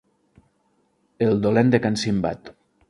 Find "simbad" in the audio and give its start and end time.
2.07-2.55